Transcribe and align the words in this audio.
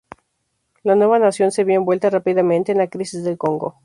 La 0.81 0.95
nueva 0.95 1.19
nación 1.19 1.51
se 1.51 1.63
vio 1.63 1.75
envuelta 1.75 2.09
rápidamente 2.09 2.71
en 2.71 2.79
la 2.79 2.87
Crisis 2.89 3.23
del 3.23 3.37
Congo. 3.37 3.75